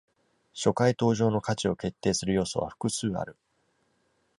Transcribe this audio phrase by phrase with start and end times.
[0.55, 3.37] 初回登場の価値を決定する要素は複数ある。